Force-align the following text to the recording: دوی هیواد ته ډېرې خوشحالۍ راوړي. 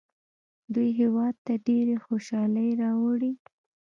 دوی 0.73 0.89
هیواد 0.99 1.35
ته 1.45 1.53
ډېرې 1.67 1.95
خوشحالۍ 2.05 2.69
راوړي. 2.81 3.33